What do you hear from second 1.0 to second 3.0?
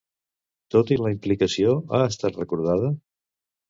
la implicació, ha estat recordada?